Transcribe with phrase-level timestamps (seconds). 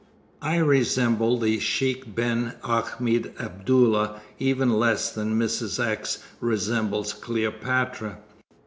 [0.41, 5.79] I resemble the Sheik Ben Ahmed Abdullah even less than Mrs.
[5.79, 8.17] X resembles Cleopatra.